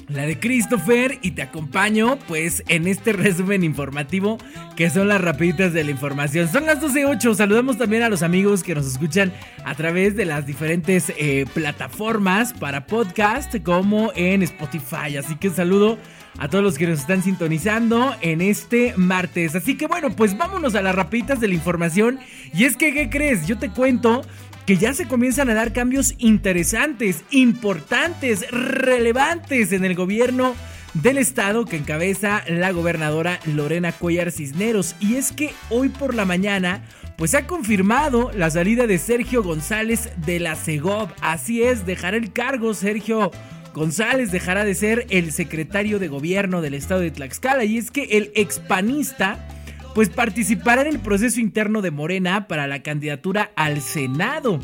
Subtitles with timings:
[0.06, 4.36] la de Christopher, y te acompaño pues en este resumen informativo
[4.76, 6.46] que son las rapiditas de la información.
[6.46, 9.32] Son las 12.08, saludamos también a los amigos que nos escuchan
[9.64, 15.16] a través de las diferentes eh, plataformas para podcast como en Spotify.
[15.18, 15.98] Así que un saludo
[16.38, 19.54] a todos los que nos están sintonizando en este martes.
[19.54, 22.18] Así que bueno, pues vámonos a las rapiditas de la información.
[22.52, 23.46] Y es que, ¿qué crees?
[23.46, 24.20] Yo te cuento
[24.68, 30.54] que ya se comienzan a dar cambios interesantes, importantes, relevantes en el gobierno
[30.92, 34.94] del estado que encabeza la gobernadora Lorena Cuellar Cisneros.
[35.00, 36.84] Y es que hoy por la mañana,
[37.16, 41.14] pues ha confirmado la salida de Sergio González de la CEGOV.
[41.22, 43.30] Así es, dejará el cargo Sergio
[43.72, 47.64] González dejará de ser el secretario de gobierno del estado de Tlaxcala.
[47.64, 49.48] Y es que el expanista
[49.94, 54.60] pues participará en el proceso interno de Morena para la candidatura al Senado.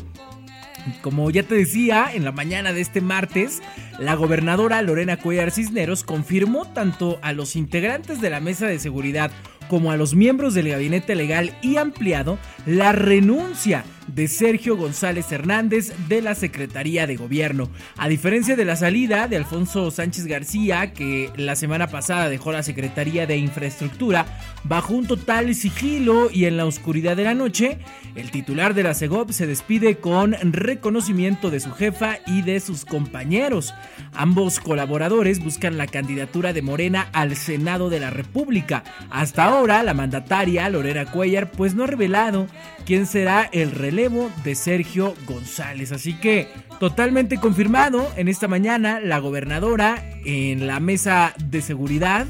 [1.01, 3.61] Como ya te decía, en la mañana de este martes,
[3.99, 9.31] la gobernadora Lorena Cuellar Cisneros confirmó tanto a los integrantes de la mesa de seguridad
[9.67, 12.37] como a los miembros del gabinete legal y ampliado
[12.67, 17.69] la renuncia de Sergio González Hernández de la Secretaría de Gobierno.
[17.97, 22.63] A diferencia de la salida de Alfonso Sánchez García, que la semana pasada dejó la
[22.63, 24.25] Secretaría de Infraestructura
[24.63, 27.79] bajo un total sigilo y en la oscuridad de la noche,
[28.15, 32.85] el titular de la CEGOP se despide con reconocimiento de su jefa y de sus
[32.85, 33.73] compañeros.
[34.13, 38.83] Ambos colaboradores buscan la candidatura de Morena al Senado de la República.
[39.09, 42.47] Hasta ahora, la mandataria Lorena Cuellar pues no ha revelado
[42.85, 45.93] quién será el de Sergio González.
[45.93, 46.49] Así que
[46.81, 52.27] totalmente confirmado en esta mañana la gobernadora en la mesa de seguridad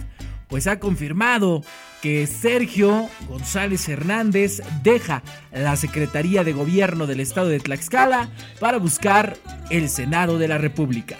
[0.48, 1.64] pues ha confirmado
[2.04, 9.36] que Sergio González Hernández deja la Secretaría de Gobierno del Estado de Tlaxcala para buscar
[9.72, 11.18] el Senado de la República.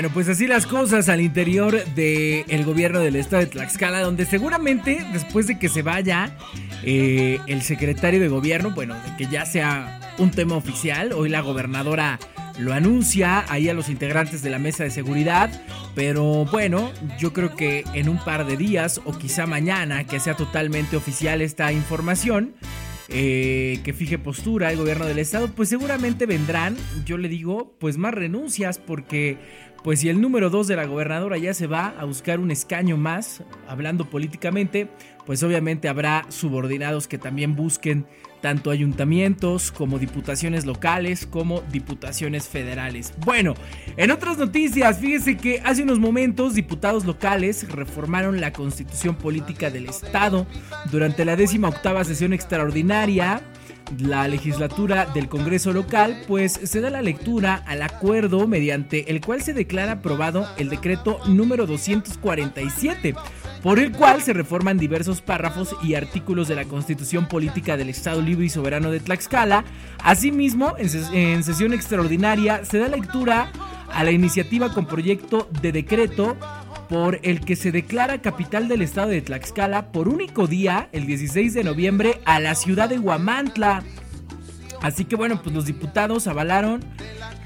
[0.00, 5.04] Bueno, pues así las cosas al interior del gobierno del estado de Tlaxcala, donde seguramente
[5.12, 6.38] después de que se vaya
[6.82, 11.42] eh, el secretario de gobierno, bueno, de que ya sea un tema oficial, hoy la
[11.42, 12.18] gobernadora
[12.58, 15.50] lo anuncia ahí a los integrantes de la mesa de seguridad,
[15.94, 20.34] pero bueno, yo creo que en un par de días o quizá mañana que sea
[20.34, 22.54] totalmente oficial esta información,
[23.12, 27.98] eh, que fije postura el gobierno del estado, pues seguramente vendrán, yo le digo, pues
[27.98, 29.36] más renuncias porque
[29.82, 32.96] pues si el número 2 de la gobernadora ya se va a buscar un escaño
[32.96, 34.88] más, hablando políticamente,
[35.26, 38.06] pues obviamente habrá subordinados que también busquen
[38.40, 43.12] tanto ayuntamientos como diputaciones locales como diputaciones federales.
[43.24, 43.54] Bueno,
[43.96, 49.86] en otras noticias, fíjese que hace unos momentos diputados locales reformaron la constitución política del
[49.86, 50.46] estado
[50.90, 53.42] durante la décima octava sesión extraordinaria
[53.98, 59.42] la legislatura del Congreso local, pues se da la lectura al acuerdo mediante el cual
[59.42, 63.14] se declara aprobado el decreto número 247
[63.62, 68.22] por el cual se reforman diversos párrafos y artículos de la Constitución Política del Estado
[68.22, 69.64] Libre y Soberano de Tlaxcala.
[70.02, 73.52] Asimismo, en, sesión extraordinaria se da lectura
[73.92, 76.36] a la iniciativa con proyecto de decreto
[76.90, 81.54] por el que se declara capital del estado de Tlaxcala por único día, el 16
[81.54, 83.84] de noviembre, a la ciudad de Huamantla.
[84.82, 86.84] Así que bueno, pues los diputados avalaron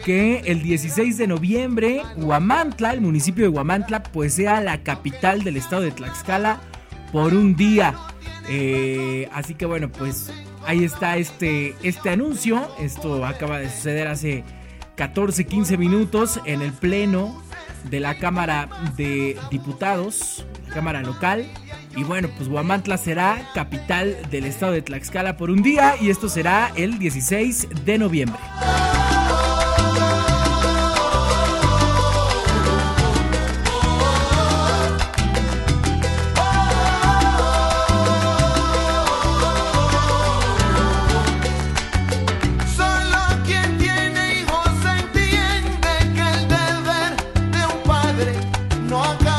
[0.02, 5.58] que el 16 de noviembre Huamantla, el municipio de Huamantla, pues sea la capital del
[5.58, 6.62] estado de Tlaxcala
[7.12, 7.94] por un día.
[8.48, 10.32] Eh, así que bueno, pues
[10.64, 12.66] ahí está este, este anuncio.
[12.80, 14.42] Esto acaba de suceder hace
[14.96, 17.44] 14, 15 minutos en el pleno
[17.90, 21.46] de la Cámara de Diputados, Cámara local.
[21.96, 26.28] Y bueno, pues Huamantla será capital del estado de Tlaxcala por un día y esto
[26.28, 28.40] será el 16 de noviembre.
[48.96, 49.33] I got.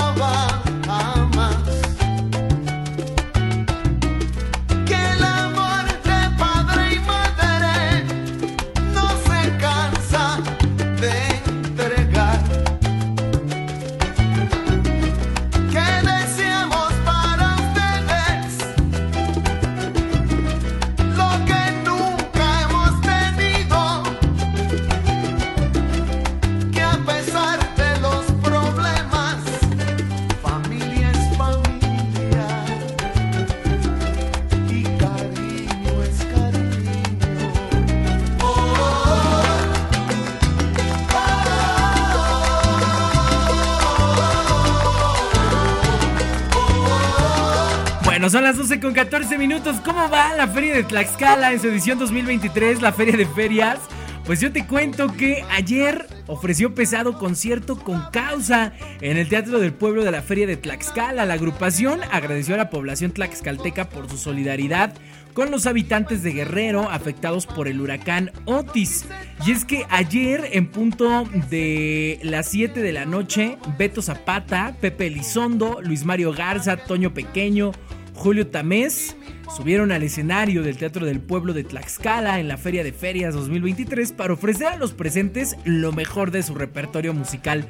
[48.29, 49.75] Son las 12 con 14 minutos.
[49.83, 53.77] ¿Cómo va la Feria de Tlaxcala en su edición 2023, la Feria de Ferias?
[54.25, 59.73] Pues yo te cuento que ayer ofreció pesado concierto con causa en el Teatro del
[59.73, 61.25] Pueblo de la Feria de Tlaxcala.
[61.25, 64.93] La agrupación agradeció a la población tlaxcalteca por su solidaridad
[65.35, 69.05] con los habitantes de Guerrero afectados por el huracán Otis.
[69.45, 75.07] Y es que ayer en punto de las 7 de la noche, Beto Zapata, Pepe
[75.07, 77.73] Elizondo, Luis Mario Garza, Toño Pequeño,
[78.15, 79.15] Julio Tamés
[79.55, 84.13] subieron al escenario del Teatro del Pueblo de Tlaxcala en la Feria de Ferias 2023
[84.13, 87.67] para ofrecer a los presentes lo mejor de su repertorio musical.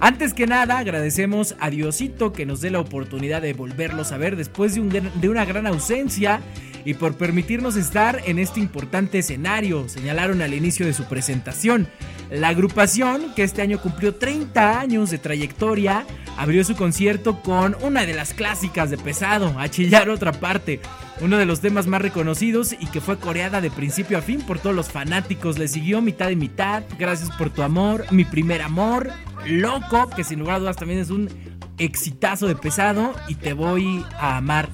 [0.00, 4.36] Antes que nada, agradecemos a Diosito que nos dé la oportunidad de volverlos a ver
[4.36, 6.40] después de, de una gran ausencia
[6.84, 11.88] y por permitirnos estar en este importante escenario, señalaron al inicio de su presentación.
[12.30, 16.04] La agrupación, que este año cumplió 30 años de trayectoria,
[16.36, 20.80] abrió su concierto con una de las clásicas de pesado, a chillar otra parte,
[21.20, 24.58] uno de los temas más reconocidos y que fue coreada de principio a fin por
[24.58, 25.58] todos los fanáticos.
[25.58, 29.10] Le siguió mitad y mitad, gracias por tu amor, mi primer amor,
[29.46, 31.30] loco, que sin lugar a dudas también es un
[31.78, 34.68] exitazo de pesado y te voy a amar.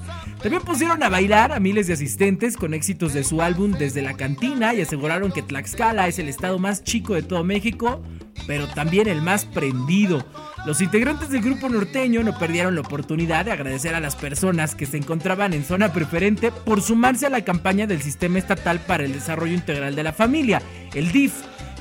[0.45, 4.13] También pusieron a bailar a miles de asistentes con éxitos de su álbum Desde la
[4.13, 8.03] Cantina y aseguraron que Tlaxcala es el estado más chico de todo México,
[8.45, 10.23] pero también el más prendido.
[10.67, 14.85] Los integrantes del grupo norteño no perdieron la oportunidad de agradecer a las personas que
[14.85, 19.13] se encontraban en zona preferente por sumarse a la campaña del Sistema Estatal para el
[19.13, 20.61] Desarrollo Integral de la Familia,
[20.93, 21.33] el DIF,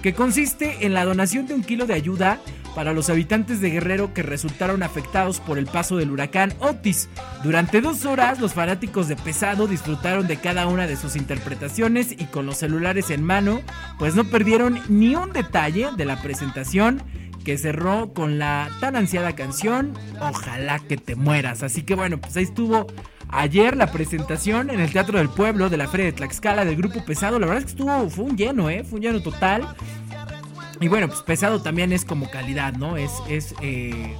[0.04, 2.38] que consiste en la donación de un kilo de ayuda
[2.74, 7.08] para los habitantes de Guerrero que resultaron afectados por el paso del huracán Otis.
[7.42, 12.26] Durante dos horas, los fanáticos de Pesado disfrutaron de cada una de sus interpretaciones y
[12.26, 13.62] con los celulares en mano,
[13.98, 17.02] pues no perdieron ni un detalle de la presentación
[17.42, 21.62] que cerró con la tan ansiada canción Ojalá que te mueras.
[21.62, 22.88] Así que bueno, pues ahí estuvo
[23.28, 27.04] ayer la presentación en el Teatro del Pueblo de la Feria de Tlaxcala del Grupo
[27.04, 27.38] Pesado.
[27.38, 28.84] La verdad es que estuvo, fue un lleno, ¿eh?
[28.84, 29.66] Fue un lleno total.
[30.80, 32.96] Y bueno, pues pesado también es como calidad, ¿no?
[32.96, 34.14] Es, es eh,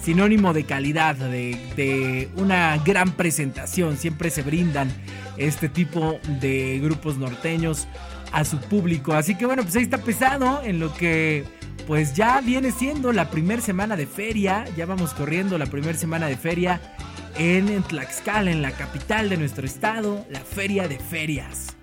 [0.00, 3.96] sinónimo de calidad, de, de, una gran presentación.
[3.96, 4.88] Siempre se brindan
[5.36, 7.88] este tipo de grupos norteños
[8.32, 9.12] a su público.
[9.14, 11.44] Así que bueno, pues ahí está pesado en lo que
[11.86, 14.64] pues ya viene siendo la primera semana de feria.
[14.76, 16.80] Ya vamos corriendo la primera semana de feria
[17.38, 21.76] en Tlaxcala, en la capital de nuestro estado, la feria de ferias.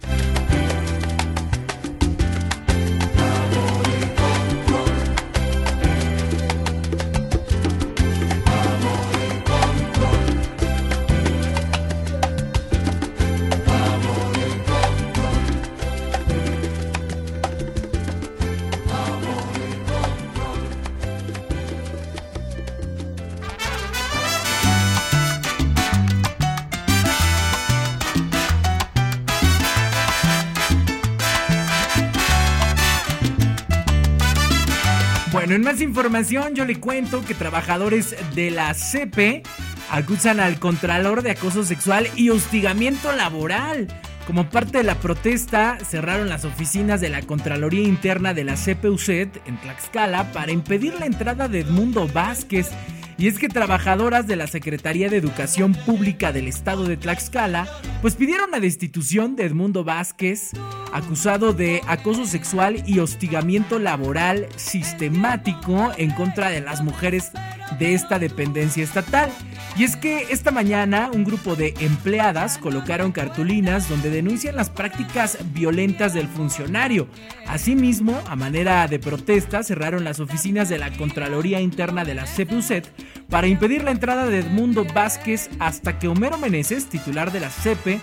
[35.44, 39.44] Bueno, en más información yo le cuento que trabajadores de la CP
[39.92, 43.90] acusan al Contralor de acoso sexual y hostigamiento laboral.
[44.26, 49.46] Como parte de la protesta, cerraron las oficinas de la Contraloría Interna de la CPUCET
[49.46, 52.70] en Tlaxcala para impedir la entrada de Edmundo Vázquez,
[53.18, 57.68] y es que trabajadoras de la Secretaría de Educación Pública del Estado de Tlaxcala
[58.02, 60.52] pues pidieron la destitución de Edmundo Vázquez,
[60.92, 67.32] acusado de acoso sexual y hostigamiento laboral sistemático en contra de las mujeres
[67.80, 69.30] de esta dependencia estatal.
[69.76, 75.38] Y es que esta mañana un grupo de empleadas colocaron cartulinas donde denuncian las prácticas
[75.54, 77.08] violentas del funcionario.
[77.48, 82.88] Asimismo, a manera de protesta, cerraron las oficinas de la Contraloría Interna de la CEPUCET
[83.30, 88.00] para impedir la entrada de Edmundo Vázquez hasta que Homero Meneses, titular de la CEPE,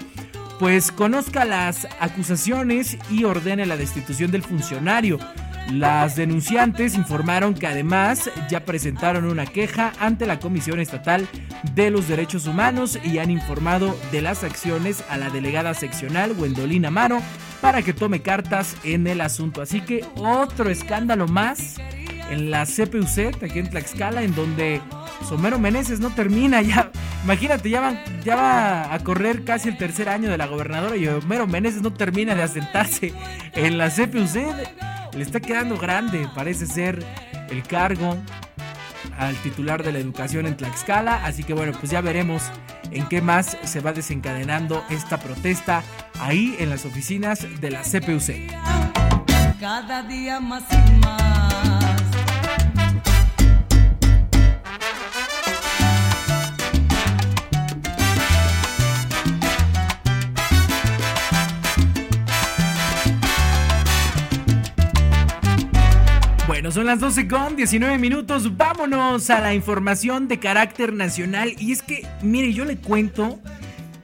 [0.59, 5.19] pues conozca las acusaciones y ordene la destitución del funcionario.
[5.69, 11.29] Las denunciantes informaron que además ya presentaron una queja ante la Comisión Estatal
[11.75, 16.88] de los Derechos Humanos y han informado de las acciones a la delegada seccional Gwendolina
[16.88, 17.21] Amaro
[17.61, 19.62] para que tome cartas en el asunto.
[19.62, 21.76] Así que otro escándalo más
[22.31, 24.81] en la CPUC, aquí en Tlaxcala, en donde
[25.29, 26.90] Somero Meneses no termina ya.
[27.25, 31.47] Imagínate, ya, ya va a correr casi el tercer año de la gobernadora y Homero
[31.47, 33.12] Meneses no termina de asentarse
[33.55, 35.00] en la CPUC.
[35.14, 37.05] Le está quedando grande, parece ser,
[37.50, 38.17] el cargo
[39.19, 41.25] al titular de la educación en Tlaxcala.
[41.25, 42.43] Así que bueno, pues ya veremos
[42.90, 45.83] en qué más se va desencadenando esta protesta
[46.21, 48.50] ahí en las oficinas de la CPUC.
[49.61, 51.20] Cada día más y más.
[66.73, 68.57] Son las 12 con 19 minutos.
[68.57, 71.53] Vámonos a la información de carácter nacional.
[71.59, 73.41] Y es que, mire, yo le cuento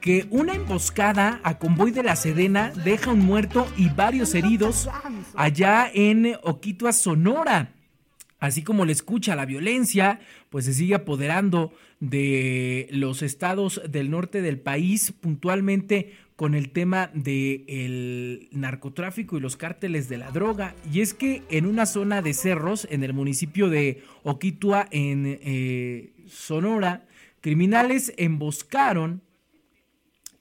[0.00, 4.88] que una emboscada a convoy de la Sedena deja un muerto y varios heridos
[5.36, 7.72] allá en Oquitua, Sonora.
[8.40, 10.18] Así como le escucha la violencia,
[10.50, 17.10] pues se sigue apoderando de los estados del norte del país, puntualmente con el tema
[17.14, 20.74] del narcotráfico y los cárteles de la droga.
[20.92, 26.12] Y es que en una zona de cerros, en el municipio de Oquitua, en eh,
[26.28, 27.06] Sonora,
[27.40, 29.22] criminales emboscaron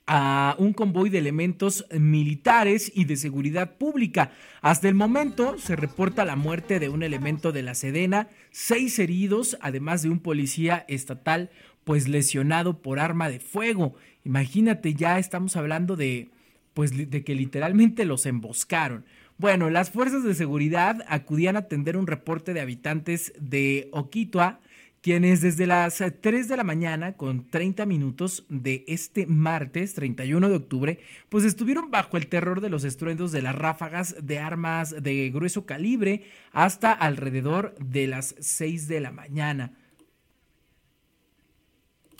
[0.08, 4.32] a un convoy de elementos militares y de seguridad pública.
[4.62, 9.58] Hasta el momento se reporta la muerte de un elemento de la Sedena, seis heridos,
[9.62, 11.50] además de un policía estatal
[11.84, 13.96] pues lesionado por arma de fuego.
[14.26, 16.30] Imagínate, ya estamos hablando de,
[16.74, 19.06] pues, de que literalmente los emboscaron.
[19.38, 24.60] Bueno, las fuerzas de seguridad acudían a atender un reporte de habitantes de Oquitua,
[25.02, 30.56] quienes desde las 3 de la mañana con 30 minutos de este martes 31 de
[30.56, 35.30] octubre, pues estuvieron bajo el terror de los estruendos de las ráfagas de armas de
[35.30, 39.74] grueso calibre hasta alrededor de las 6 de la mañana.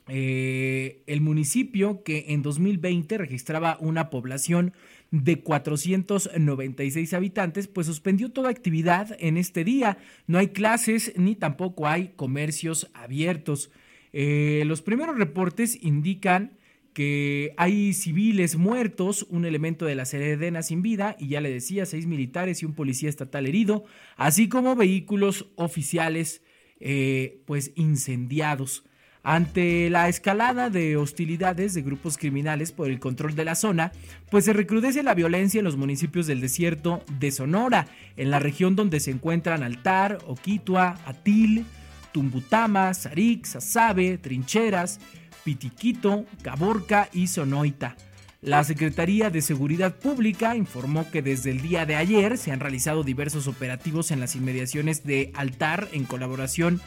[0.08, 4.74] Eh, el municipio que en 2020 registraba una población
[5.12, 9.98] de 496 habitantes, pues suspendió toda actividad en este día.
[10.28, 13.72] No hay clases ni tampoco hay comercios abiertos.
[14.14, 16.58] Eh, los primeros reportes indican
[16.94, 21.86] que hay civiles muertos, un elemento de la Sedena sin vida, y ya le decía,
[21.86, 23.84] seis militares y un policía estatal herido,
[24.16, 26.42] así como vehículos oficiales
[26.80, 28.86] eh, pues incendiados.
[29.28, 33.92] Ante la escalada de hostilidades de grupos criminales por el control de la zona,
[34.30, 38.76] pues se recrudece la violencia en los municipios del desierto de Sonora, en la región
[38.76, 41.66] donde se encuentran Altar, Oquitua, Atil,
[42.12, 45.00] Tumbutama, Sarix, Sasabe, Trincheras,
[45.44, 47.96] Pitiquito, Caborca y Sonoita.
[48.44, 53.04] La Secretaría de Seguridad Pública informó que desde el día de ayer se han realizado
[53.04, 56.80] diversos operativos en las inmediaciones de Altar en colaboración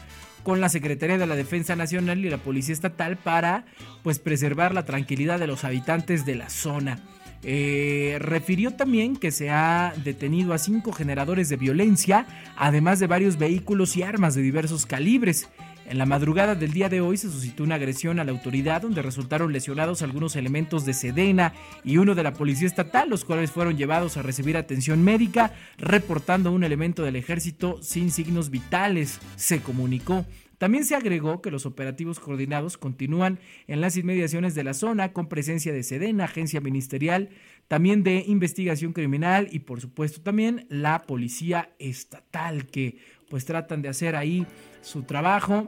[0.43, 3.65] con la Secretaría de la Defensa Nacional y la Policía Estatal para
[4.03, 6.99] pues preservar la tranquilidad de los habitantes de la zona.
[7.41, 12.25] Eh, refirió también que se ha detenido a cinco generadores de violencia,
[12.57, 15.47] además de varios vehículos y armas de diversos calibres.
[15.89, 19.01] En la madrugada del día de hoy se suscitó una agresión a la autoridad donde
[19.01, 23.75] resultaron lesionados algunos elementos de Sedena y uno de la Policía Estatal, los cuales fueron
[23.75, 30.27] llevados a recibir atención médica, reportando un elemento del ejército sin signos vitales, se comunicó.
[30.59, 35.27] También se agregó que los operativos coordinados continúan en las inmediaciones de la zona con
[35.27, 37.29] presencia de Sedena, agencia ministerial,
[37.67, 42.97] también de investigación criminal y por supuesto también la policía estatal que
[43.29, 44.45] pues tratan de hacer ahí
[44.81, 45.67] su trabajo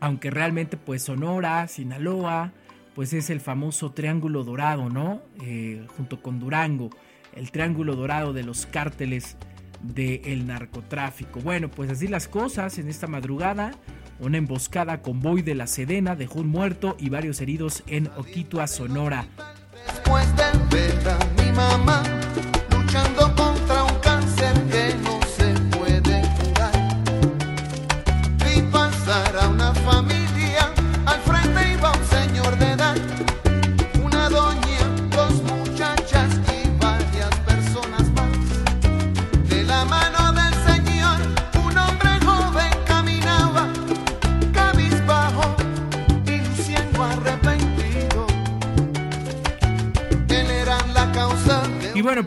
[0.00, 2.52] aunque realmente pues Sonora, Sinaloa,
[2.94, 5.22] pues es el famoso Triángulo Dorado, ¿no?
[5.42, 6.90] Eh, junto con Durango,
[7.34, 9.36] el Triángulo Dorado de los cárteles
[9.82, 11.40] del narcotráfico.
[11.40, 13.72] Bueno, pues así las cosas en esta madrugada.
[14.18, 19.26] Una emboscada convoy de la Sedena dejó un muerto y varios heridos en Oquitua, Sonora.
[19.86, 22.15] Después de mi mamá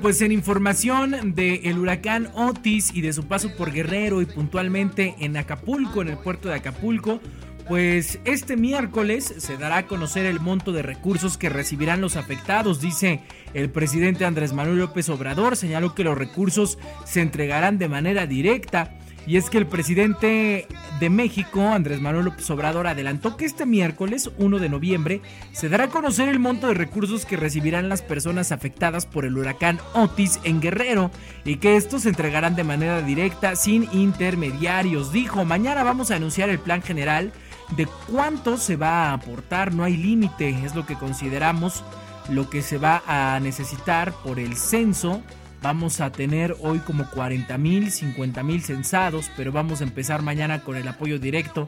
[0.01, 5.35] pues en información del huracán Otis y de su paso por Guerrero y puntualmente en
[5.35, 7.19] Acapulco, en el puerto de Acapulco,
[7.67, 12.81] pues este miércoles se dará a conocer el monto de recursos que recibirán los afectados,
[12.81, 13.21] dice
[13.53, 18.98] el presidente Andrés Manuel López Obrador, señaló que los recursos se entregarán de manera directa.
[19.27, 20.67] Y es que el presidente
[20.99, 25.85] de México, Andrés Manuel López Obrador, adelantó que este miércoles 1 de noviembre se dará
[25.85, 30.39] a conocer el monto de recursos que recibirán las personas afectadas por el huracán Otis
[30.43, 31.11] en Guerrero
[31.45, 35.11] y que estos se entregarán de manera directa sin intermediarios.
[35.11, 37.31] Dijo, mañana vamos a anunciar el plan general
[37.75, 41.83] de cuánto se va a aportar, no hay límite, es lo que consideramos
[42.29, 45.21] lo que se va a necesitar por el censo
[45.61, 50.63] Vamos a tener hoy como 40 mil, 50 mil censados, pero vamos a empezar mañana
[50.63, 51.67] con el apoyo directo,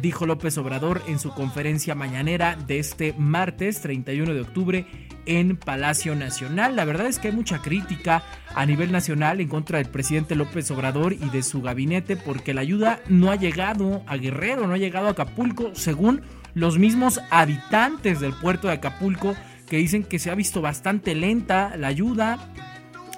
[0.00, 4.86] dijo López Obrador en su conferencia mañanera de este martes 31 de octubre
[5.26, 6.76] en Palacio Nacional.
[6.76, 8.22] La verdad es que hay mucha crítica
[8.54, 12.60] a nivel nacional en contra del presidente López Obrador y de su gabinete porque la
[12.60, 16.22] ayuda no ha llegado a Guerrero, no ha llegado a Acapulco, según
[16.54, 19.34] los mismos habitantes del puerto de Acapulco
[19.66, 22.38] que dicen que se ha visto bastante lenta la ayuda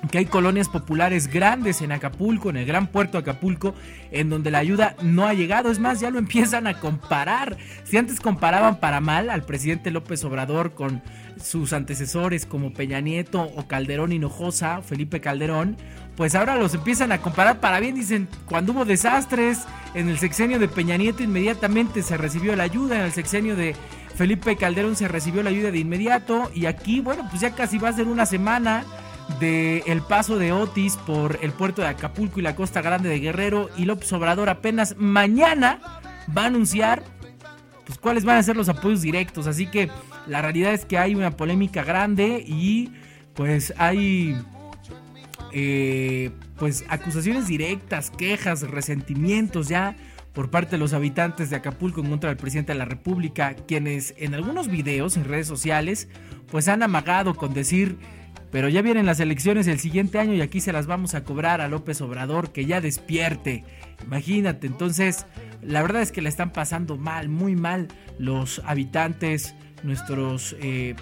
[0.08, 3.74] que hay colonias populares grandes en Acapulco, en el gran puerto Acapulco,
[4.10, 5.70] en donde la ayuda no ha llegado.
[5.70, 7.56] Es más, ya lo empiezan a comparar.
[7.84, 11.02] Si antes comparaban para mal al presidente López Obrador con
[11.42, 15.76] sus antecesores como Peña Nieto o Calderón Hinojosa, Felipe Calderón,
[16.16, 17.94] pues ahora los empiezan a comparar para bien.
[17.94, 19.64] Dicen, cuando hubo desastres
[19.94, 22.96] en el sexenio de Peña Nieto, inmediatamente se recibió la ayuda.
[22.96, 23.74] En el sexenio de
[24.14, 26.50] Felipe Calderón se recibió la ayuda de inmediato.
[26.54, 28.84] Y aquí, bueno, pues ya casi va a ser una semana
[29.40, 33.20] de el paso de Otis por el puerto de Acapulco y la costa grande de
[33.20, 35.80] Guerrero y López Obrador apenas mañana
[36.36, 37.02] va a anunciar
[37.86, 39.46] pues cuáles van a ser los apoyos directos.
[39.46, 39.90] Así que
[40.26, 42.92] la realidad es que hay una polémica grande y
[43.34, 44.36] pues hay
[45.52, 49.96] eh, pues acusaciones directas quejas resentimientos ya
[50.32, 54.14] por parte de los habitantes de Acapulco en contra del presidente de la República quienes
[54.18, 56.08] en algunos videos en redes sociales
[56.50, 57.98] pues han amagado con decir
[58.54, 61.60] pero ya vienen las elecciones el siguiente año y aquí se las vamos a cobrar
[61.60, 63.64] a López Obrador, que ya despierte.
[64.04, 65.26] Imagínate, entonces,
[65.60, 70.94] la verdad es que la están pasando mal, muy mal los habitantes, nuestros eh,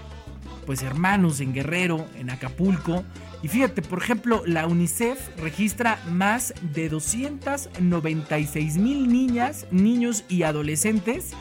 [0.64, 3.04] pues hermanos en Guerrero, en Acapulco.
[3.42, 11.32] Y fíjate, por ejemplo, la UNICEF registra más de 296 mil niñas, niños y adolescentes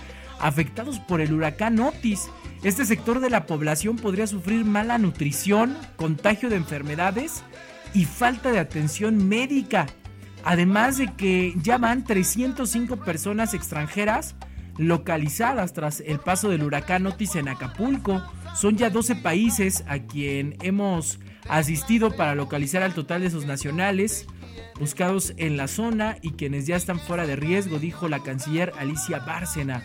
[0.42, 2.30] afectados por el huracán Otis.
[2.64, 7.44] Este sector de la población podría sufrir mala nutrición, contagio de enfermedades
[7.94, 9.88] y falta de atención médica.
[10.44, 14.36] Además de que ya van 305 personas extranjeras
[14.78, 18.22] localizadas tras el paso del huracán Otis en Acapulco.
[18.56, 21.20] Son ya 12 países a quien hemos
[21.50, 24.28] asistido para localizar al total de sus nacionales
[24.80, 29.20] buscados en la zona y quienes ya están fuera de riesgo, dijo la canciller Alicia
[29.20, 29.84] Bárcena.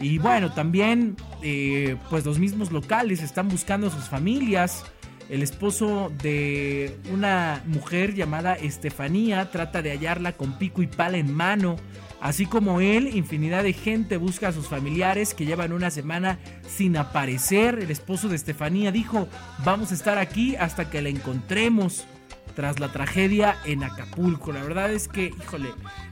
[0.00, 4.84] Y bueno, también eh, pues los mismos locales están buscando a sus familias.
[5.28, 11.32] El esposo de una mujer llamada Estefanía trata de hallarla con pico y pala en
[11.32, 11.76] mano.
[12.20, 16.96] Así como él, infinidad de gente busca a sus familiares que llevan una semana sin
[16.96, 17.80] aparecer.
[17.80, 19.28] El esposo de Estefanía dijo,
[19.64, 22.04] vamos a estar aquí hasta que la encontremos
[22.54, 24.52] tras la tragedia en Acapulco.
[24.52, 25.70] La verdad es que, híjole,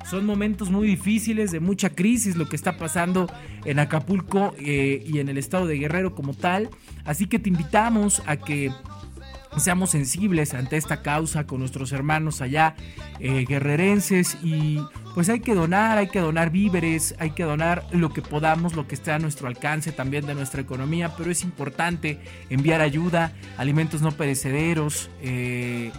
[0.09, 3.31] son momentos muy difíciles, de mucha crisis lo que está pasando
[3.65, 6.71] en Acapulco eh, y en el estado de Guerrero como tal.
[7.05, 8.71] Así que te invitamos a que
[9.59, 12.77] seamos sensibles ante esta causa con nuestros hermanos allá
[13.19, 14.79] eh, guerrerenses y
[15.15, 18.87] pues hay que donar, hay que donar víveres, hay que donar lo que podamos, lo
[18.87, 24.03] que esté a nuestro alcance también de nuestra economía, pero es importante enviar ayuda, alimentos
[24.03, 25.91] no perecederos, eh,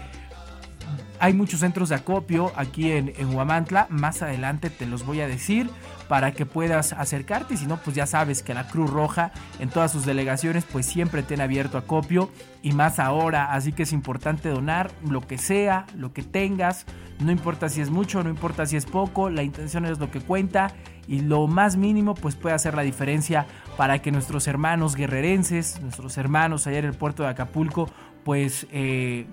[1.21, 3.86] hay muchos centros de acopio aquí en, Huamantla.
[3.91, 5.69] Más adelante te los voy a decir
[6.10, 7.57] para que puedas acercarte.
[7.57, 11.21] Si no, pues ya sabes que la Cruz Roja en todas sus delegaciones pues siempre
[11.21, 12.31] tiene abierto acopio
[12.63, 13.53] y más ahora.
[13.53, 16.88] Así que es importante donar lo que sea, lo que tengas.
[17.19, 19.29] No importa si es mucho, no importa si es poco.
[19.29, 20.73] La intención es lo que cuenta
[21.07, 23.45] y lo más mínimo pues puede hacer la diferencia
[23.77, 27.91] para que nuestros hermanos guerrerenses, nuestros hermanos allá en el puerto de Acapulco
[28.23, 28.65] pues...
[28.71, 29.27] Eh,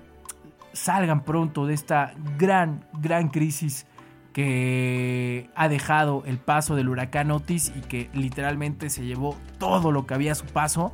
[0.79, 3.85] salgan pronto de esta gran, gran crisis
[4.33, 10.05] que ha dejado el paso del huracán Otis y que literalmente se llevó todo lo
[10.05, 10.93] que había a su paso.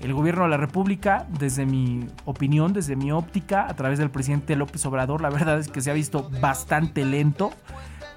[0.00, 4.54] El gobierno de la República, desde mi opinión, desde mi óptica, a través del presidente
[4.54, 7.52] López Obrador, la verdad es que se ha visto bastante lento,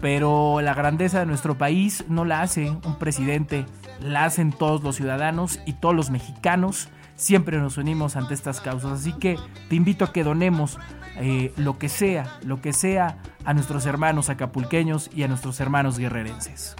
[0.01, 3.65] pero la grandeza de nuestro país no la hace un presidente,
[4.01, 6.89] la hacen todos los ciudadanos y todos los mexicanos.
[7.17, 9.37] Siempre nos unimos ante estas causas, así que
[9.69, 10.77] te invito a que donemos
[11.15, 15.97] eh, lo que sea, lo que sea a nuestros hermanos acapulqueños y a nuestros hermanos
[15.97, 16.75] guerrerenses.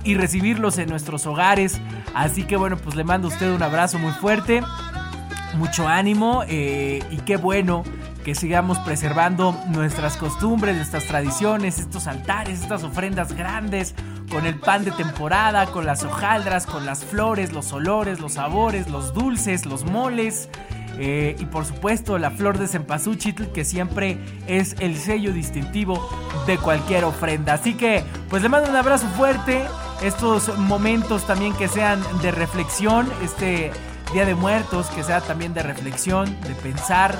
[0.05, 1.81] y recibirlos en nuestros hogares.
[2.15, 4.63] Así que bueno, pues le mando a usted un abrazo muy fuerte,
[5.57, 7.85] mucho ánimo eh, y qué bueno
[8.25, 13.95] que sigamos preservando nuestras costumbres, nuestras tradiciones, estos altares, estas ofrendas grandes,
[14.31, 18.89] con el pan de temporada, con las hojaldras, con las flores, los olores, los sabores,
[18.89, 20.49] los dulces, los moles.
[20.99, 26.09] eh, y por supuesto la flor de cempasúchil que siempre es el sello distintivo
[26.47, 27.55] de cualquier ofrenda.
[27.55, 29.65] Así que pues le mando un abrazo fuerte.
[30.03, 33.73] Estos momentos también que sean de reflexión, este
[34.13, 37.17] Día de Muertos que sea también de reflexión, de pensar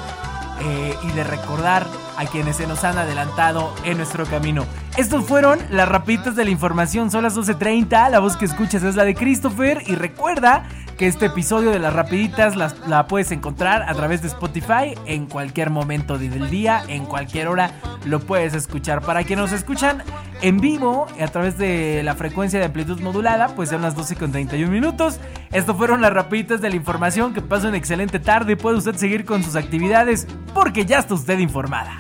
[0.61, 1.87] eh, y de recordar
[2.17, 4.65] a quienes se nos han adelantado en nuestro camino.
[4.97, 8.95] Estos fueron las rapiditas de la información, son las 12.30, la voz que escuchas es
[8.95, 9.83] la de Christopher.
[9.87, 10.65] Y recuerda
[10.97, 15.27] que este episodio de las rapiditas las- la puedes encontrar a través de Spotify en
[15.27, 17.71] cualquier momento del día, en cualquier hora
[18.05, 19.01] lo puedes escuchar.
[19.01, 20.03] Para quienes nos escuchan
[20.43, 24.31] en vivo a través de la frecuencia de amplitud modulada, pues son las 12 con
[24.33, 25.19] 31 minutos.
[25.53, 27.33] Esto fueron las rapiditas de la información.
[27.35, 31.15] Que pase una excelente tarde y puede usted seguir con sus actividades porque ya está
[31.15, 31.97] usted informada.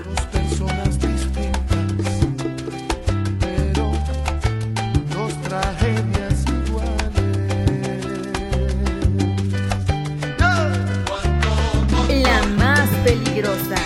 [13.04, 13.76] peligrosa.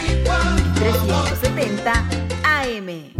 [0.78, 1.92] 370
[2.44, 3.17] AM.